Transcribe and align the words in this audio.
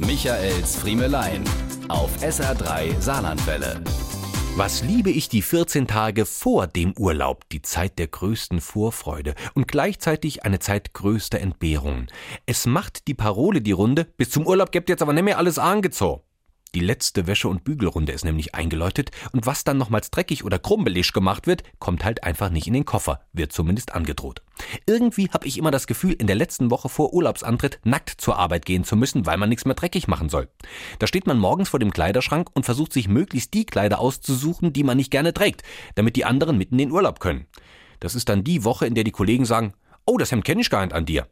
Michaels 0.00 0.76
Friemelein 0.76 1.42
auf 1.88 2.22
SR3 2.22 3.00
Saarlandwelle. 3.00 3.82
Was 4.54 4.84
liebe 4.84 5.10
ich 5.10 5.28
die 5.28 5.42
14 5.42 5.88
Tage 5.88 6.24
vor 6.24 6.68
dem 6.68 6.96
Urlaub, 6.96 7.48
die 7.48 7.62
Zeit 7.62 7.98
der 7.98 8.06
größten 8.06 8.60
Vorfreude 8.60 9.34
und 9.54 9.66
gleichzeitig 9.66 10.44
eine 10.44 10.60
Zeit 10.60 10.94
größter 10.94 11.40
Entbehrungen. 11.40 12.06
Es 12.46 12.64
macht 12.64 13.08
die 13.08 13.14
Parole 13.14 13.60
die 13.60 13.72
Runde, 13.72 14.04
bis 14.16 14.30
zum 14.30 14.46
Urlaub 14.46 14.70
gibt 14.70 14.88
jetzt 14.88 15.02
aber 15.02 15.12
nicht 15.12 15.24
mehr 15.24 15.38
alles 15.38 15.58
angezogen. 15.58 16.22
Die 16.76 16.80
letzte 16.80 17.26
Wäsche- 17.26 17.48
und 17.48 17.64
Bügelrunde 17.64 18.12
ist 18.12 18.24
nämlich 18.24 18.54
eingeläutet 18.54 19.10
und 19.32 19.46
was 19.46 19.64
dann 19.64 19.78
nochmals 19.78 20.12
dreckig 20.12 20.44
oder 20.44 20.60
krummelig 20.60 21.12
gemacht 21.12 21.48
wird, 21.48 21.64
kommt 21.80 22.04
halt 22.04 22.22
einfach 22.22 22.50
nicht 22.50 22.68
in 22.68 22.74
den 22.74 22.84
Koffer, 22.84 23.22
wird 23.32 23.52
zumindest 23.52 23.94
angedroht. 23.94 24.42
Irgendwie 24.86 25.30
habe 25.30 25.46
ich 25.46 25.58
immer 25.58 25.70
das 25.70 25.86
Gefühl, 25.86 26.12
in 26.12 26.26
der 26.26 26.36
letzten 26.36 26.70
Woche 26.70 26.88
vor 26.88 27.12
Urlaubsantritt 27.12 27.80
nackt 27.84 28.20
zur 28.20 28.38
Arbeit 28.38 28.66
gehen 28.66 28.84
zu 28.84 28.96
müssen, 28.96 29.26
weil 29.26 29.36
man 29.36 29.48
nichts 29.48 29.64
mehr 29.64 29.74
dreckig 29.74 30.08
machen 30.08 30.28
soll. 30.28 30.48
Da 30.98 31.06
steht 31.06 31.26
man 31.26 31.38
morgens 31.38 31.68
vor 31.68 31.80
dem 31.80 31.92
Kleiderschrank 31.92 32.50
und 32.54 32.64
versucht 32.64 32.92
sich 32.92 33.08
möglichst 33.08 33.54
die 33.54 33.66
Kleider 33.66 33.98
auszusuchen, 33.98 34.72
die 34.72 34.84
man 34.84 34.96
nicht 34.96 35.10
gerne 35.10 35.34
trägt, 35.34 35.62
damit 35.94 36.16
die 36.16 36.24
anderen 36.24 36.58
mitten 36.58 36.74
in 36.74 36.88
den 36.88 36.92
Urlaub 36.92 37.20
können. 37.20 37.46
Das 38.00 38.14
ist 38.14 38.28
dann 38.28 38.44
die 38.44 38.64
Woche, 38.64 38.86
in 38.86 38.94
der 38.94 39.04
die 39.04 39.10
Kollegen 39.10 39.44
sagen, 39.44 39.74
oh, 40.06 40.18
das 40.18 40.30
Hemd 40.30 40.44
kenne 40.44 40.60
ich 40.60 40.70
gar 40.70 40.84
nicht 40.84 40.94
an 40.94 41.06
dir. 41.06 41.26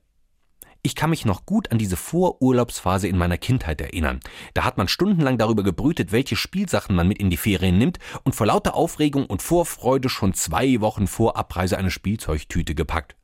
Ich 0.86 0.94
kann 0.94 1.10
mich 1.10 1.24
noch 1.24 1.46
gut 1.46 1.72
an 1.72 1.78
diese 1.78 1.96
Vorurlaubsphase 1.96 3.08
in 3.08 3.18
meiner 3.18 3.38
Kindheit 3.38 3.80
erinnern. 3.80 4.20
Da 4.54 4.62
hat 4.62 4.78
man 4.78 4.86
stundenlang 4.86 5.36
darüber 5.36 5.64
gebrütet, 5.64 6.12
welche 6.12 6.36
Spielsachen 6.36 6.94
man 6.94 7.08
mit 7.08 7.18
in 7.18 7.28
die 7.28 7.36
Ferien 7.36 7.76
nimmt 7.76 7.98
und 8.22 8.36
vor 8.36 8.46
lauter 8.46 8.76
Aufregung 8.76 9.26
und 9.26 9.42
Vorfreude 9.42 10.08
schon 10.08 10.32
zwei 10.32 10.80
Wochen 10.80 11.08
vor 11.08 11.36
Abreise 11.36 11.76
eine 11.76 11.90
Spielzeugtüte 11.90 12.76
gepackt. 12.76 13.16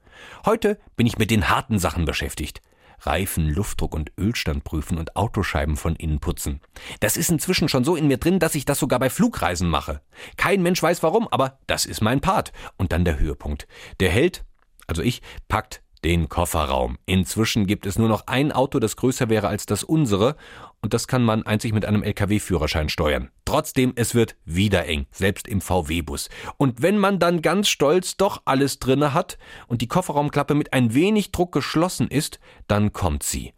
Heute 0.44 0.78
bin 0.96 1.06
ich 1.06 1.18
mit 1.18 1.30
den 1.30 1.48
harten 1.48 1.78
Sachen 1.78 2.04
beschäftigt. 2.04 2.62
Reifen, 3.00 3.48
Luftdruck 3.48 3.94
und 3.94 4.12
Ölstand 4.18 4.64
prüfen 4.64 4.98
und 4.98 5.16
Autoscheiben 5.16 5.76
von 5.76 5.96
innen 5.96 6.20
putzen. 6.20 6.60
Das 7.00 7.16
ist 7.16 7.30
inzwischen 7.30 7.68
schon 7.68 7.84
so 7.84 7.96
in 7.96 8.06
mir 8.06 8.18
drin, 8.18 8.38
dass 8.38 8.54
ich 8.54 8.64
das 8.64 8.78
sogar 8.78 8.98
bei 8.98 9.10
Flugreisen 9.10 9.68
mache. 9.68 10.00
Kein 10.36 10.62
Mensch 10.62 10.82
weiß 10.82 11.02
warum, 11.02 11.26
aber 11.28 11.58
das 11.66 11.84
ist 11.84 12.00
mein 12.00 12.20
Part. 12.20 12.52
Und 12.76 12.92
dann 12.92 13.04
der 13.04 13.18
Höhepunkt. 13.18 13.66
Der 14.00 14.10
Held, 14.10 14.44
also 14.86 15.02
ich, 15.02 15.20
packt 15.48 15.82
den 16.04 16.28
Kofferraum. 16.28 16.98
Inzwischen 17.06 17.66
gibt 17.66 17.86
es 17.86 17.98
nur 17.98 18.08
noch 18.08 18.26
ein 18.26 18.52
Auto, 18.52 18.78
das 18.78 18.96
größer 18.96 19.28
wäre 19.28 19.48
als 19.48 19.66
das 19.66 19.84
unsere, 19.84 20.36
und 20.80 20.94
das 20.94 21.06
kann 21.06 21.22
man 21.22 21.44
einzig 21.44 21.72
mit 21.72 21.84
einem 21.84 22.02
Lkw-Führerschein 22.02 22.88
steuern. 22.88 23.30
Trotzdem, 23.44 23.92
es 23.94 24.14
wird 24.14 24.36
wieder 24.44 24.86
eng, 24.86 25.06
selbst 25.12 25.46
im 25.46 25.60
VW-Bus. 25.60 26.28
Und 26.56 26.82
wenn 26.82 26.98
man 26.98 27.20
dann 27.20 27.40
ganz 27.40 27.68
stolz 27.68 28.16
doch 28.16 28.42
alles 28.44 28.80
drinne 28.80 29.14
hat 29.14 29.38
und 29.68 29.80
die 29.80 29.88
Kofferraumklappe 29.88 30.54
mit 30.54 30.72
ein 30.72 30.92
wenig 30.92 31.30
Druck 31.30 31.52
geschlossen 31.52 32.08
ist, 32.08 32.40
dann 32.66 32.92
kommt 32.92 33.22
sie. 33.22 33.52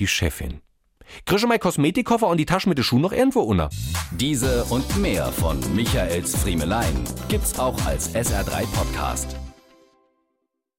Die 0.00 0.08
Chefin. 0.08 0.60
Krische 1.24 1.46
mein 1.46 1.60
Kosmetikkoffer 1.60 2.26
und 2.26 2.38
die 2.38 2.46
Tasche 2.46 2.68
mit 2.68 2.78
den 2.78 2.84
Schuhen 2.84 3.02
noch 3.02 3.12
irgendwo 3.12 3.40
unter. 3.40 3.70
Diese 4.10 4.64
und 4.64 4.96
mehr 4.98 5.30
von 5.32 5.60
Michaels 5.74 6.34
Friemelein 6.36 7.04
gibt's 7.28 7.58
auch 7.60 7.80
als 7.86 8.12
SR3 8.14 8.66
Podcast. 8.72 9.36